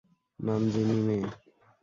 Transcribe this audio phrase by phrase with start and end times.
[0.39, 1.17] নাম জিনি মে।